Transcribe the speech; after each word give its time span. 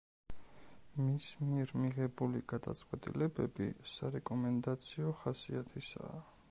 მის 1.01 1.27
მიერ 1.49 1.73
მიღებული 1.83 2.41
გადაწყვეტილებები 2.53 3.69
სარეკომენდაციო 3.93 5.17
ხასიათისაა. 5.23 6.23